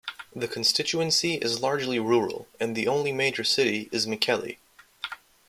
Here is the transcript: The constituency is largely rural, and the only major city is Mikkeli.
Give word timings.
The 0.35 0.47
constituency 0.47 1.35
is 1.35 1.59
largely 1.61 1.99
rural, 1.99 2.47
and 2.59 2.75
the 2.75 2.87
only 2.87 3.11
major 3.11 3.43
city 3.43 3.87
is 3.91 4.07
Mikkeli. 4.07 4.57